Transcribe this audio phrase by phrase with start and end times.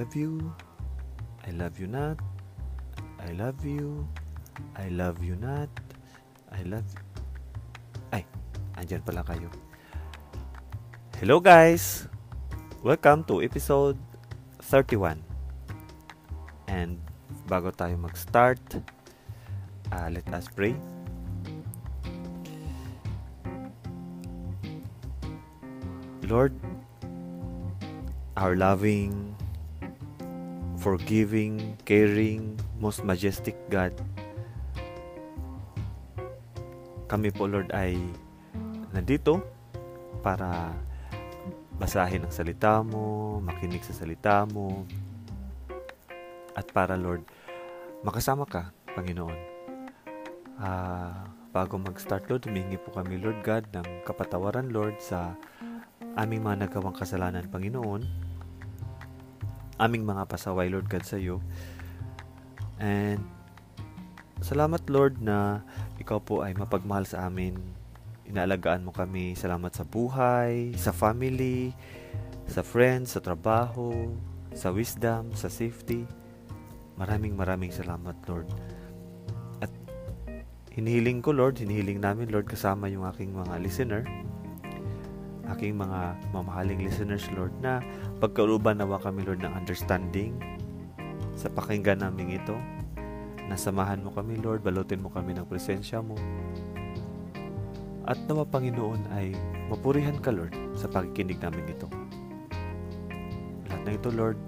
[0.00, 0.40] love you.
[1.44, 2.16] I love you not.
[3.20, 4.08] I love you.
[4.72, 5.68] I love you not.
[6.48, 6.88] I love
[8.08, 8.24] Ay,
[8.80, 9.52] andyan pala kayo.
[11.20, 12.08] Hello guys!
[12.80, 14.00] Welcome to episode
[14.64, 15.20] 31.
[16.64, 16.96] And
[17.44, 18.80] bago tayo mag-start,
[19.92, 20.72] uh, let us pray.
[26.24, 26.56] Lord,
[28.40, 29.36] our loving,
[30.80, 33.92] forgiving, caring, most majestic God,
[37.04, 38.00] kami po Lord ay
[38.96, 39.44] nandito
[40.24, 40.72] para
[41.76, 44.88] basahin ang salita mo, makinig sa salita mo,
[46.56, 47.24] at para Lord,
[48.00, 49.38] makasama ka, Panginoon.
[50.60, 55.36] Uh, bago mag-start Lord, humingi po kami Lord God ng kapatawaran Lord sa
[56.20, 58.29] aming mga nagawang kasalanan, Panginoon,
[59.80, 61.40] aming mga pasaway, Lord God, sa iyo.
[62.76, 63.24] And
[64.44, 65.64] salamat, Lord, na
[65.96, 67.56] ikaw po ay mapagmahal sa amin.
[68.28, 69.32] Inaalagaan mo kami.
[69.34, 71.72] Salamat sa buhay, sa family,
[72.44, 74.12] sa friends, sa trabaho,
[74.52, 76.04] sa wisdom, sa safety.
[77.00, 78.48] Maraming maraming salamat, Lord.
[79.64, 79.72] At
[80.72, 84.04] hinihiling ko, Lord, hinihiling namin, Lord, kasama yung aking mga listener,
[85.50, 87.82] aking mga mamahaling listeners, Lord, na
[88.20, 90.36] pagkauluban nawa kami, Lord, ng understanding
[91.32, 92.52] sa pakinggan namin ito.
[93.48, 96.14] Nasamahan mo kami, Lord, balutin mo kami ng presensya mo.
[98.04, 99.32] At nawa, Panginoon, ay
[99.72, 101.88] mapurihan ka, Lord, sa pakikinig namin ito.
[103.72, 104.38] Lahat ng ito, Lord,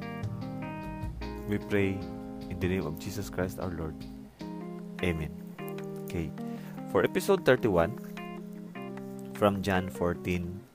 [1.49, 1.97] we pray
[2.53, 3.97] in the name of Jesus Christ our Lord.
[5.01, 5.33] Amen.
[6.07, 6.29] Okay.
[6.93, 7.97] For episode 31,
[9.33, 10.72] from John 14,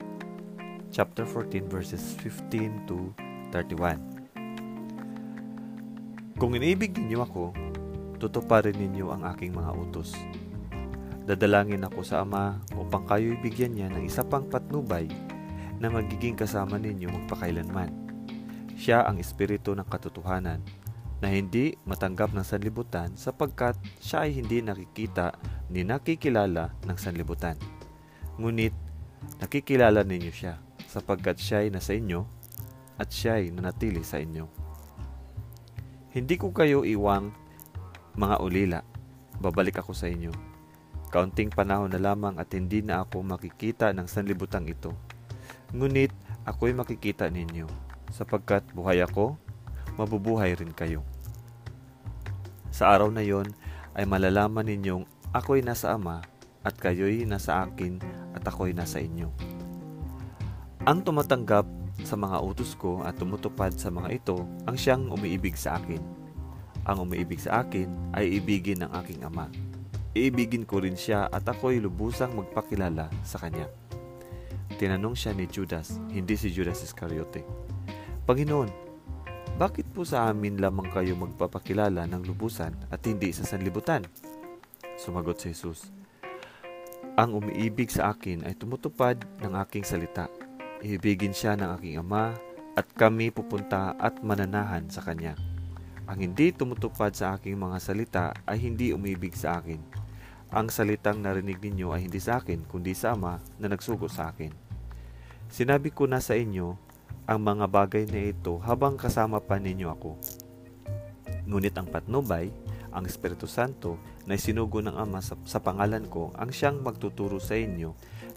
[0.98, 3.14] chapter 14 verses 15 to
[3.54, 4.02] 31.
[6.42, 7.54] Kung iniibig ninyo ako,
[8.18, 10.18] tutuparin ninyo ang aking mga utos.
[11.30, 15.06] Dadalangin ako sa Ama upang kayo ibigyan niya ng isa pang patnubay
[15.78, 17.94] na magiging kasama ninyo magpakailanman.
[18.74, 20.66] Siya ang Espiritu ng katotohanan
[21.22, 25.38] na hindi matanggap ng sanlibutan sapagkat siya ay hindi nakikita
[25.70, 27.54] ni nakikilala ng sanlibutan.
[28.42, 28.74] Ngunit
[29.38, 32.24] nakikilala ninyo siya sapagkat siya ay nasa inyo
[32.98, 34.48] at siya ay nanatili sa inyo.
[36.16, 37.30] Hindi ko kayo iwang
[38.18, 38.80] mga ulila.
[39.38, 40.34] Babalik ako sa inyo.
[41.14, 44.98] Kaunting panahon na lamang at hindi na ako makikita ng sanlibutang ito.
[45.72, 46.10] Ngunit
[46.48, 47.68] ako'y makikita ninyo,
[48.10, 49.38] sapagkat buhay ako,
[50.00, 51.06] mabubuhay rin kayo.
[52.74, 53.52] Sa araw na yon
[53.94, 55.06] ay malalaman ninyong
[55.36, 56.24] ako'y nasa Ama
[56.66, 58.02] at kayo'y nasa akin
[58.34, 59.47] at ako'y nasa inyo.
[60.88, 61.68] Ang tumatanggap
[62.08, 66.00] sa mga utos ko at tumutupad sa mga ito ang siyang umiibig sa akin.
[66.88, 69.52] Ang umiibig sa akin ay ibigin ng aking ama.
[70.16, 73.68] Iibigin ko rin siya at ako'y lubusang magpakilala sa kanya.
[74.80, 77.44] Tinanong siya ni Judas, hindi si Judas Iscariote.
[78.24, 78.72] Panginoon,
[79.60, 84.08] bakit po sa amin lamang kayo magpapakilala ng lubusan at hindi sa sanlibutan?
[84.96, 85.92] Sumagot si Jesus,
[87.20, 90.32] Ang umiibig sa akin ay tumutupad ng aking salita
[90.88, 92.32] Ibigin siya ng aking ama
[92.80, 95.36] at kami pupunta at mananahan sa kanya.
[96.08, 99.84] Ang hindi tumutupad sa aking mga salita ay hindi umibig sa akin.
[100.48, 104.56] Ang salitang narinig ninyo ay hindi sa akin, kundi sa Ama na nagsugo sa akin.
[105.52, 106.80] Sinabi ko na sa inyo
[107.28, 110.16] ang mga bagay na ito habang kasama pa ninyo ako.
[111.52, 112.48] Ngunit ang patnubay,
[112.96, 117.60] ang Espiritu Santo na isinugo ng Ama sa, sa pangalan ko ang siyang magtuturo sa
[117.60, 117.92] inyo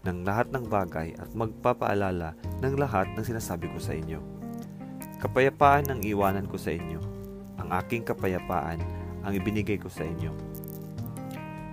[0.04, 2.32] ng lahat ng bagay at magpapaalala
[2.64, 4.20] ng lahat ng sinasabi ko sa inyo.
[5.20, 7.00] Kapayapaan ang iwanan ko sa inyo.
[7.60, 8.80] Ang aking kapayapaan
[9.20, 10.32] ang ibinigay ko sa inyo.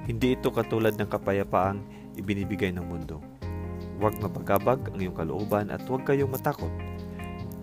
[0.04, 1.80] Hindi ito katulad ng kapayapaang
[2.20, 3.24] ibinibigay ng mundo.
[4.00, 6.72] Huwag mapagabag ang iyong kalooban at huwag kayong matakot.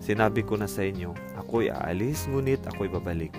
[0.01, 3.33] Sinabi ko na sa inyo, ako'y aalis ngunit ako'y babalik.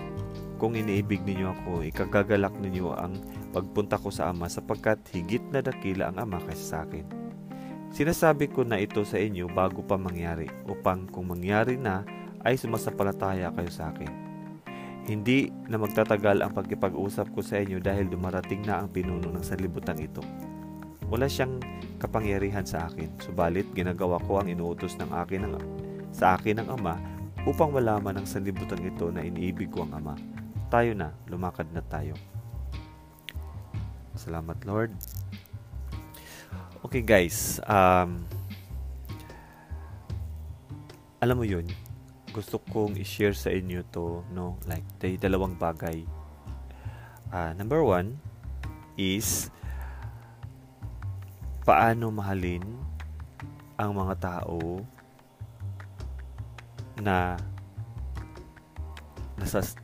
[0.57, 3.13] Kung iniibig ninyo ako, ikagagalak ninyo ang
[3.53, 7.16] pagpunta ko sa Ama sapagkat higit na dakila ang Ama kaysa sa akin.
[7.97, 12.05] Sinasabi ko na ito sa inyo bago pa mangyari upang kung mangyari na
[12.45, 14.11] ay sumasapalataya kayo sa akin.
[15.09, 19.97] Hindi na magtatagal ang pagkipag-usap ko sa inyo dahil dumarating na ang pinuno ng sanlibutan
[19.97, 20.21] ito.
[21.09, 21.57] Wala siyang
[21.97, 25.53] kapangyarihan sa akin, subalit ginagawa ko ang inuutos ng akin ng,
[26.13, 27.01] sa akin ng Ama
[27.49, 30.13] upang malaman ng sanlibutan ito na iniibig ko ang Ama
[30.69, 32.13] tayo na, lumakad na tayo.
[34.13, 34.93] Salamat Lord.
[36.87, 38.23] Okay guys, um,
[41.19, 41.67] alam mo yun,
[42.31, 44.55] gusto kong i-share sa inyo to, no?
[44.71, 46.07] Like, tay dalawang bagay.
[47.27, 48.15] Uh, number one
[48.95, 49.51] is
[51.67, 52.63] paano mahalin
[53.75, 54.79] ang mga tao
[57.03, 57.35] na
[59.35, 59.75] nasas,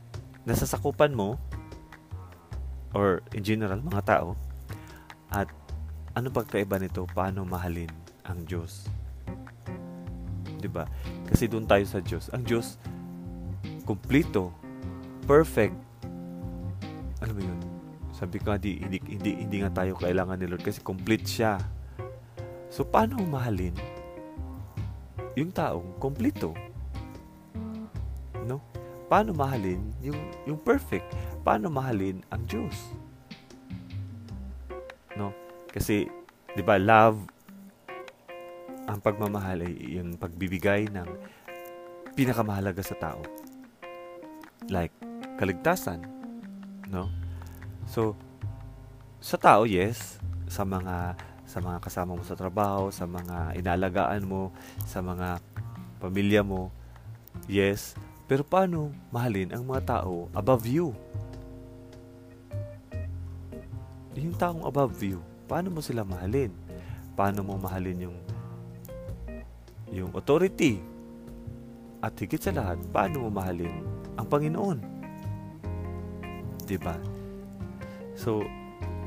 [0.48, 1.36] nasasakupan mo
[2.96, 4.40] or in general mga tao
[5.28, 5.52] at
[6.14, 7.06] ano pagkaiba nito?
[7.10, 7.90] Paano mahalin
[8.22, 8.86] ang Diyos?
[10.64, 10.88] 'di ba?
[11.28, 12.32] Kasi doon tayo sa Diyos.
[12.32, 12.80] Ang Diyos
[13.84, 14.48] kumpleto
[15.28, 15.76] perfect.
[17.20, 17.60] Alam mo yun?
[18.16, 21.60] Sabi ko hindi, hindi, hindi, hindi nga tayo kailangan ni Lord kasi complete siya.
[22.72, 23.76] So paano mahalin
[25.36, 26.56] yung taong kumpleto
[28.48, 28.64] no?
[29.04, 30.16] Paano mahalin yung
[30.48, 31.04] yung perfect?
[31.44, 32.96] Paano mahalin ang Diyos?
[35.74, 36.06] Kasi
[36.54, 37.18] 'di ba love
[38.86, 41.08] ang pagmamahal ay yung pagbibigay ng
[42.14, 43.18] pinakamahalaga sa tao.
[44.70, 44.94] Like
[45.34, 46.06] kaligtasan,
[46.94, 47.10] no?
[47.90, 48.14] So
[49.18, 54.54] sa tao, yes, sa mga sa mga kasama mo sa trabaho, sa mga inalagaan mo,
[54.86, 55.42] sa mga
[55.98, 56.70] pamilya mo,
[57.50, 57.98] yes,
[58.30, 60.94] pero paano mahalin ang mga tao above you?
[64.14, 66.50] Yung taong above you, paano mo sila mahalin?
[67.14, 68.18] Paano mo mahalin yung
[69.94, 70.80] yung authority?
[72.04, 73.84] At higit sa lahat, paano mo mahalin
[74.16, 74.78] ang Panginoon?
[76.64, 76.96] 'Di ba?
[78.14, 78.44] So,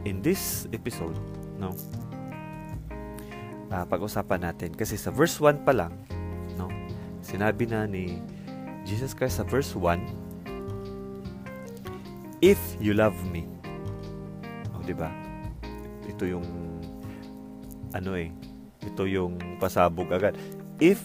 [0.04, 1.16] in this episode,
[1.58, 1.74] no,
[3.72, 5.94] uh, pag-usapan natin kasi sa verse 1 pa lang,
[6.60, 6.68] no,
[7.24, 8.20] sinabi na ni
[8.88, 10.00] Jesus Christ sa verse 1,
[12.40, 13.50] If you love me.
[14.78, 15.27] Oh, di ba?
[16.08, 16.48] Ito yung
[17.96, 18.32] ano eh,
[18.84, 20.36] ito yung pasabog agad.
[20.80, 21.04] If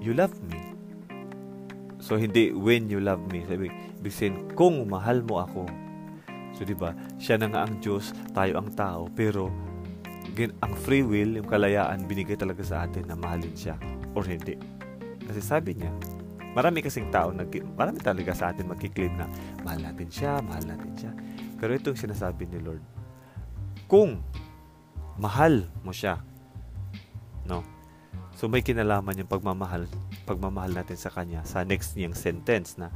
[0.00, 0.58] you love me.
[2.00, 3.44] So, hindi when you love me.
[3.44, 3.68] Sabi,
[4.00, 4.16] ibig
[4.56, 5.68] kung mahal mo ako.
[6.56, 6.96] So, di ba?
[7.20, 9.52] Siya na nga ang Diyos, tayo ang tao, pero
[10.40, 13.76] ang free will, yung kalayaan, binigay talaga sa atin na mahalin siya
[14.16, 14.56] or hindi.
[15.28, 15.92] Kasi sabi niya,
[16.50, 17.46] Marami kasing tao, nag,
[17.78, 19.30] marami talaga sa atin magkiklaim na
[19.62, 21.12] mahal natin siya, mahal natin siya.
[21.62, 22.82] Pero ito yung sinasabi ni Lord.
[23.90, 24.22] Kung
[25.18, 26.22] mahal mo siya,
[27.42, 27.66] no?
[28.38, 29.90] So may kinalaman yung pagmamahal,
[30.24, 32.94] pagmamahal natin sa Kanya sa next niyang sentence na,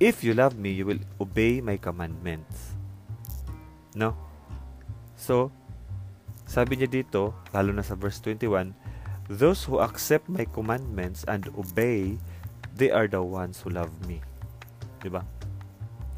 [0.00, 2.74] If you love me, you will obey my commandments.
[3.94, 4.16] No?
[5.14, 5.54] So,
[6.48, 8.74] sabi niya dito, lalo na sa verse 21,
[9.30, 12.18] Those who accept my commandments and obey
[12.74, 14.18] they are the ones who love me.
[15.00, 15.22] 'Di ba?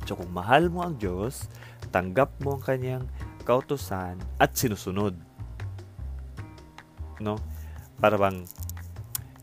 [0.08, 1.48] So kung mahal mo ang Diyos,
[1.92, 3.04] tanggap mo ang kanyang
[3.44, 5.14] kautusan at sinusunod.
[7.20, 7.38] No?
[8.00, 8.42] Para bang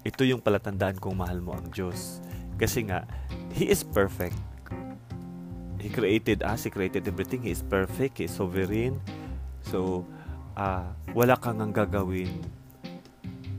[0.02, 2.20] ito yung palatandaan kung mahal mo ang Diyos.
[2.58, 3.06] Kasi nga,
[3.54, 4.38] He is perfect.
[5.78, 7.46] He created us, He created everything.
[7.46, 8.98] He is perfect, He is sovereign.
[9.66, 10.06] So,
[10.58, 12.30] uh, wala kang ang gagawin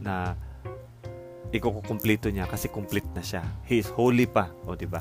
[0.03, 0.35] na
[1.55, 3.43] ikukumpleto niya kasi complete na siya.
[3.67, 4.51] He is holy pa.
[4.67, 4.99] O, di ba?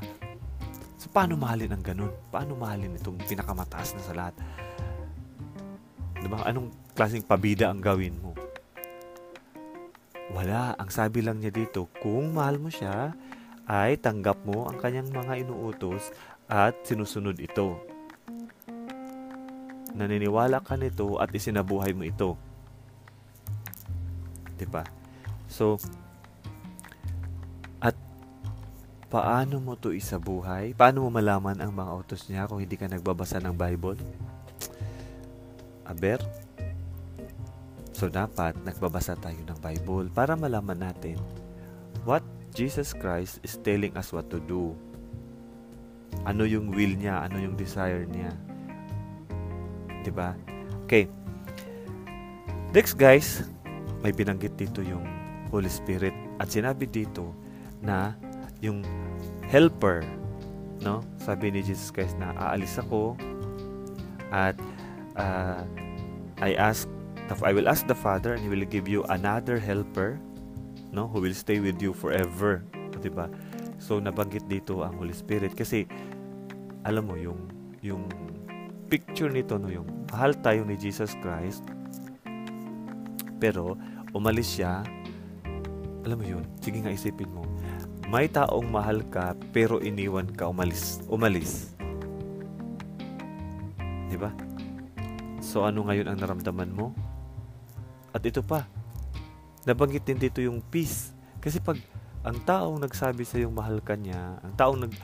[1.00, 2.12] So, paano mahalin ang ganun?
[2.30, 4.34] Paano mahalin itong pinakamataas na sa lahat?
[6.22, 6.46] Di ba?
[6.46, 8.32] Anong klaseng pabida ang gawin mo?
[10.30, 10.78] Wala.
[10.78, 13.12] Ang sabi lang niya dito, kung mahal mo siya,
[13.66, 16.14] ay tanggap mo ang kanyang mga inuutos
[16.46, 17.78] at sinusunod ito.
[19.92, 22.34] Naniniwala ka nito at isinabuhay mo ito.
[24.56, 24.82] 'Di ba?
[25.52, 25.76] So,
[29.12, 30.72] Paano mo to isabuhay?
[30.72, 34.00] Paano mo malaman ang mga utos niya kung hindi ka nagbabasa ng Bible?
[35.86, 36.20] Aber?
[37.92, 41.20] So dapat nagbabasa tayo ng Bible para malaman natin
[42.02, 44.74] what Jesus Christ is telling us what to do.
[46.26, 48.32] Ano yung will niya, ano yung desire niya.
[50.02, 50.34] 'Di ba?
[50.84, 51.06] Okay.
[52.74, 53.46] Next guys,
[54.02, 55.04] may binanggit dito yung
[55.52, 57.30] Holy Spirit at sinabi dito
[57.84, 58.16] na
[58.64, 58.80] yung
[59.46, 60.02] helper,
[60.80, 61.04] no?
[61.20, 63.14] Sabi ni Jesus Christ na aalis ako
[64.32, 64.56] at
[65.16, 65.64] uh,
[66.40, 66.88] I ask
[67.40, 70.20] I will ask the Father and He will give you another helper,
[70.92, 71.08] no?
[71.08, 73.30] Who will stay with you forever, 'di ba?
[73.80, 75.88] So nabanggit dito ang Holy Spirit kasi
[76.84, 77.48] alam mo yung
[77.80, 78.06] yung
[78.86, 81.64] picture nito no yung mahal tayo ni Jesus Christ
[83.40, 83.74] pero
[84.12, 84.84] umalis siya
[86.04, 87.42] alam mo yun sige nga isipin mo
[88.12, 91.00] may taong mahal ka pero iniwan ka umalis.
[91.08, 91.71] Umalis.
[95.52, 96.96] So ano ngayon ang naramdaman mo?
[98.16, 98.64] At ito pa.
[99.68, 101.12] Nabanggit din dito yung peace.
[101.44, 101.76] Kasi pag
[102.24, 104.96] ang taong nagsabi sa yung mahal ka niya, ang taong nag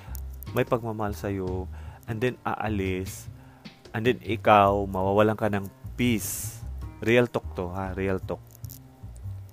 [0.56, 1.68] may pagmamahal sa iyo,
[2.08, 3.28] and then aalis,
[3.92, 5.68] and then ikaw mawawalan ka ng
[6.00, 6.64] peace.
[7.04, 8.40] Real talk to ha, real talk.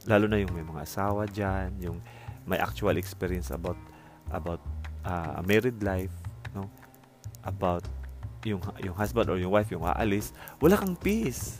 [0.08, 2.00] Lalo na yung may mga asawa diyan, yung
[2.48, 3.76] may actual experience about
[4.32, 4.64] about
[5.04, 6.16] uh, a married life,
[6.56, 6.72] no?
[7.44, 7.84] About
[8.46, 11.60] yung yung husband or yung wife yung aalis, wala kang peace.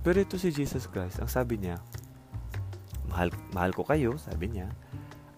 [0.00, 1.76] Pero ito si Jesus Christ, ang sabi niya,
[3.08, 4.68] mahal, mahal ko kayo, sabi niya.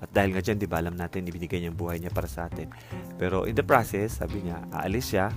[0.02, 2.46] At dahil nga dyan, di ba, alam natin, ibinigay niya yung buhay niya para sa
[2.46, 2.70] atin.
[3.18, 5.30] Pero in the process, sabi niya, aalis siya,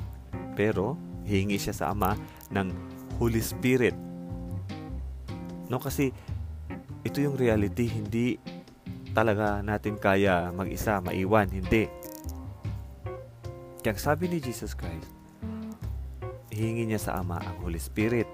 [0.54, 2.14] pero hihingi siya sa Ama
[2.54, 2.70] ng
[3.18, 3.98] Holy Spirit.
[5.70, 6.14] No, kasi
[7.02, 8.38] ito yung reality, hindi
[9.14, 11.90] talaga natin kaya mag-isa, maiwan, hindi.
[13.86, 15.14] Kaya sabi ni Jesus Christ,
[16.50, 18.26] hihingi niya sa Ama ang Holy Spirit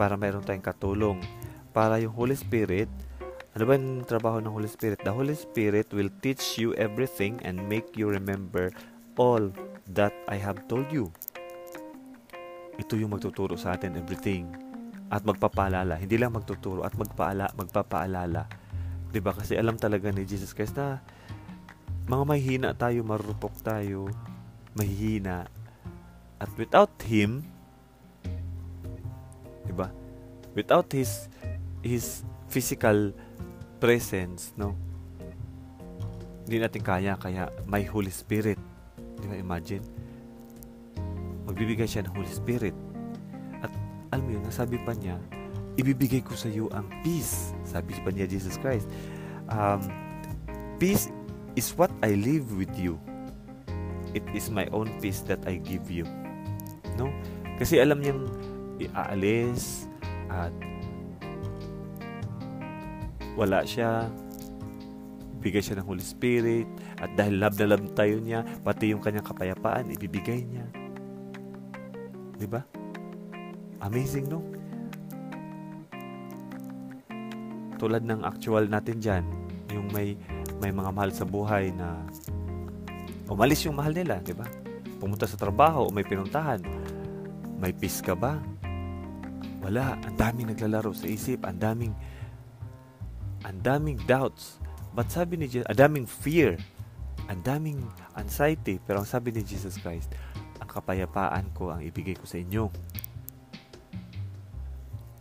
[0.00, 1.20] para mayroon tayong katulong
[1.76, 2.88] para yung Holy Spirit,
[3.52, 5.04] ano ba yung trabaho ng Holy Spirit?
[5.04, 8.72] The Holy Spirit will teach you everything and make you remember
[9.20, 9.52] all
[9.92, 11.12] that I have told you.
[12.80, 14.48] Ito yung magtuturo sa atin everything
[15.12, 16.00] at magpapaalala.
[16.00, 18.48] Hindi lang magtuturo at magpaala, magpapaalala.
[19.12, 19.36] 'Di ba?
[19.36, 21.04] Kasi alam talaga ni Jesus Christ na
[22.08, 24.08] mga mahihina tayo, marupok tayo,
[24.78, 25.50] mahihina.
[26.38, 27.42] At without Him,
[29.66, 29.90] 'di ba?
[30.54, 31.26] Without His
[31.82, 33.12] His physical
[33.78, 34.74] presence, no?
[36.48, 38.56] Hindi natin kaya, kaya may Holy Spirit.
[38.96, 39.84] Di ba, imagine?
[41.44, 42.72] Magbibigay siya ng Holy Spirit.
[43.60, 43.68] At
[44.10, 45.20] alam mo yun, nasabi pa niya,
[45.76, 47.52] ibibigay ko sa iyo ang peace.
[47.68, 48.88] Sabi pa niya Jesus Christ.
[49.52, 49.84] Um,
[50.80, 51.12] peace
[51.52, 52.96] is what I live with you.
[54.16, 56.08] It is my own peace that I give you.
[56.96, 57.12] No?
[57.60, 58.24] Kasi alam niyang
[58.78, 59.90] iaalis
[60.30, 60.54] at
[63.38, 64.10] wala siya,
[65.38, 66.66] bigay siya ng Holy Spirit,
[66.98, 70.66] at dahil love na love tayo niya, pati yung kanyang kapayapaan, ibibigay niya.
[72.34, 72.66] Di ba?
[73.78, 74.42] Amazing, no?
[77.78, 79.24] Tulad ng actual natin dyan,
[79.70, 80.18] yung may,
[80.58, 82.02] may mga mahal sa buhay na
[83.28, 84.48] umalis yung mahal nila, di ba?
[84.98, 86.58] Pumunta sa trabaho may pinuntahan,
[87.60, 88.40] may peace ka ba?
[89.62, 90.00] Wala.
[90.06, 91.92] Ang daming naglalaro sa isip, ang daming
[93.46, 94.58] ang daming doubts.
[94.94, 96.58] But sabi ni Jesus, ang daming fear,
[97.30, 97.78] ang daming
[98.18, 98.82] anxiety.
[98.82, 100.10] Pero ang sabi ni Jesus Christ,
[100.58, 102.66] ang kapayapaan ko ang ibigay ko sa inyo.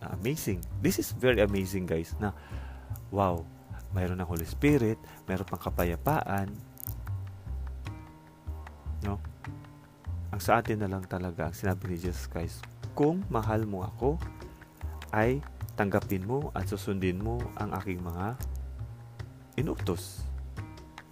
[0.07, 0.63] Amazing.
[0.79, 2.31] This is very amazing guys na
[3.11, 3.43] wow,
[3.91, 4.97] mayroon ng Holy Spirit,
[5.27, 6.47] mayroon pang kapayapaan.
[9.05, 9.21] No?
[10.33, 12.61] Ang sa atin na lang talaga ang sinabi ni Jesus Christ,
[12.97, 14.17] kung mahal mo ako,
[15.13, 15.39] ay
[15.77, 18.33] tanggapin mo at susundin mo ang aking mga
[19.57, 20.25] inutos.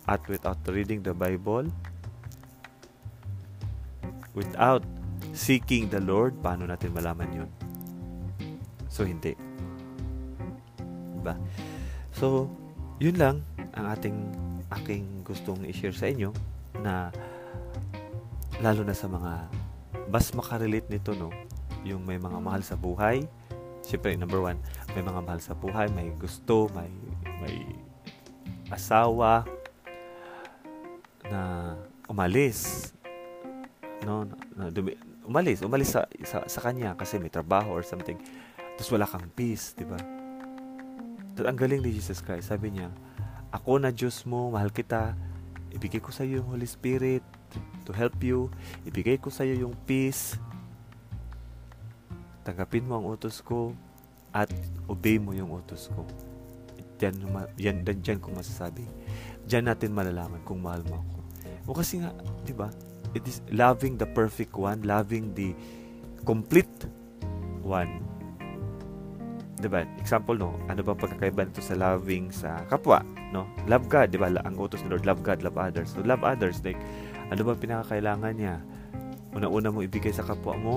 [0.06, 1.70] At without reading the Bible,
[4.34, 4.86] without
[5.34, 7.50] seeking the Lord, paano natin malaman yun?
[8.90, 9.34] So, hindi.
[11.18, 11.36] Diba?
[12.14, 12.48] So,
[13.02, 13.36] yun lang
[13.76, 14.18] ang ating
[14.82, 16.32] aking gustong i-share sa inyo
[16.80, 17.10] na
[18.64, 19.52] lalo na sa mga
[20.08, 21.34] mas makarelate nito no
[21.86, 23.26] yung may mga mahal sa buhay
[23.86, 24.58] Siyempre, number one,
[24.98, 26.90] may mga mahal sa buhay, may gusto, may,
[27.38, 27.70] may
[28.74, 29.46] asawa
[31.30, 31.74] na
[32.10, 32.90] umalis.
[34.02, 34.26] No,
[34.58, 38.18] na, dumi, umalis, umalis sa, sa, sa kanya kasi may trabaho or something.
[38.58, 40.02] Tapos wala kang peace, di ba?
[41.38, 42.90] At ang galing ni Jesus Christ, sabi niya,
[43.54, 45.14] ako na Diyos mo, mahal kita,
[45.78, 47.22] ibigay ko sa iyo yung Holy Spirit
[47.86, 48.50] to help you,
[48.88, 50.38] ibigay ko sa iyo yung peace,
[52.46, 53.74] Tanggapin mo ang utos ko
[54.30, 54.46] at
[54.86, 56.06] obey mo yung utos ko.
[57.02, 57.26] Diyan,
[57.58, 58.86] yan, yan, diyan ko masasabi.
[59.50, 61.18] Diyan natin malalaman kung mahal mo ako.
[61.66, 62.14] O kasi nga,
[62.46, 62.70] di ba?
[63.18, 65.58] It is loving the perfect one, loving the
[66.22, 66.86] complete
[67.66, 68.06] one.
[69.58, 69.82] Di ba?
[69.98, 70.54] Example, no?
[70.70, 73.02] Ano ba pagkakaiba nito sa loving sa kapwa?
[73.34, 73.50] No?
[73.66, 74.30] Love God, di ba?
[74.30, 75.98] Ang utos ni Lord, love God, love others.
[75.98, 76.78] So, love others, like,
[77.30, 78.62] ano ba pinakakailangan niya?
[79.34, 80.76] Una-una mo ibigay sa kapwa mo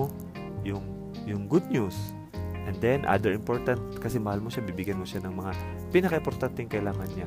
[0.65, 0.83] yung
[1.25, 1.95] yung good news.
[2.69, 5.51] And then, other important, kasi mahal mo siya, bibigyan mo siya ng mga
[5.89, 7.25] pinaka-importanting kailangan niya.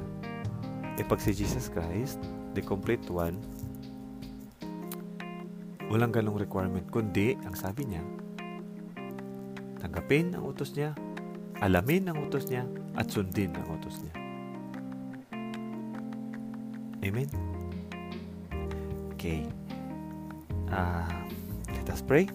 [0.95, 2.23] E pag si Jesus Christ,
[2.55, 3.35] the complete one,
[5.91, 8.05] walang ganong requirement, kundi, ang sabi niya,
[9.83, 10.95] tanggapin ang utos niya,
[11.59, 12.63] alamin ang utos niya,
[12.95, 14.15] at sundin ang utos niya.
[17.03, 17.52] Amen?
[19.23, 19.47] Okay.
[20.67, 21.07] Uh,
[21.71, 22.27] let us pray.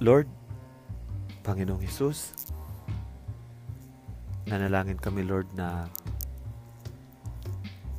[0.00, 0.24] Lord,
[1.44, 2.32] Panginoong Hesus,
[4.48, 5.84] nanalangin kami Lord na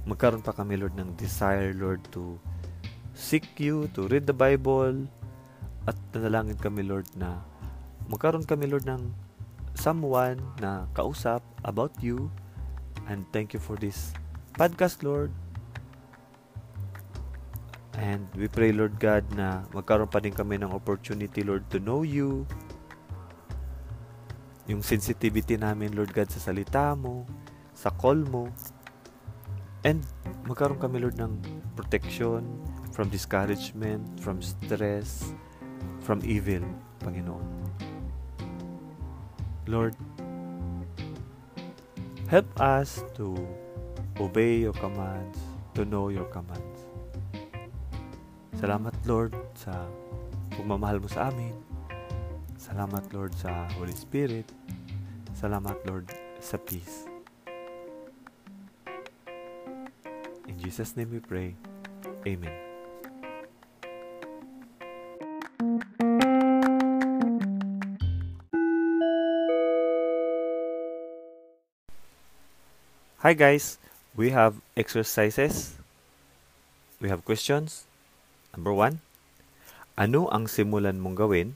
[0.09, 2.41] magkaroon pa kami Lord ng desire Lord to
[3.13, 5.05] seek you, to read the Bible,
[5.85, 7.45] at nanalangin kami Lord na
[8.09, 9.28] magkaroon kami Lord ng
[9.79, 12.27] someone na kausap about you.
[13.07, 14.11] And thank you for this
[14.59, 15.31] podcast Lord.
[17.95, 22.03] And we pray Lord God na magkaroon pa din kami ng opportunity Lord to know
[22.03, 22.43] you.
[24.69, 27.25] Yung sensitivity namin Lord God sa salita mo
[27.73, 28.51] sa call mo.
[29.87, 30.03] And
[30.45, 31.39] magkaroon kami Lord ng
[31.79, 32.43] protection
[32.91, 35.31] from discouragement from stress
[36.03, 36.59] from evil
[36.99, 37.88] Panginoon
[39.69, 39.93] Lord,
[42.25, 43.37] help us to
[44.17, 45.37] obey your commands,
[45.77, 46.89] to know your commands.
[48.57, 49.85] Salamat, Lord, sa
[50.57, 51.53] pagmamahal mo sa amin.
[52.57, 54.49] Salamat, Lord, sa Holy Spirit.
[55.37, 56.09] Salamat, Lord,
[56.41, 57.05] sa peace.
[60.49, 61.53] In Jesus' name we pray.
[62.25, 62.68] Amen.
[73.29, 73.77] Hi guys,
[74.17, 75.77] we have exercises.
[76.97, 77.85] We have questions.
[78.57, 79.05] Number one,
[79.93, 81.53] ano ang simulan mong gawin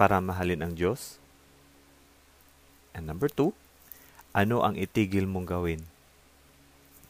[0.00, 1.20] para mahalin ang Diyos?
[2.96, 3.52] And number two,
[4.32, 5.84] ano ang itigil mong gawin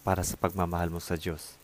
[0.03, 1.55] para sa pagmamahal mo sa Diyos?